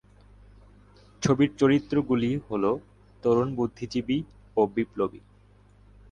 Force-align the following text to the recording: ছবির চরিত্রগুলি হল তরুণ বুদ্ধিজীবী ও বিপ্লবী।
ছবির 1.21 1.51
চরিত্রগুলি 1.57 2.31
হল 2.47 2.63
তরুণ 3.23 3.49
বুদ্ধিজীবী 3.55 4.17
ও 4.57 4.61
বিপ্লবী। 4.67 5.21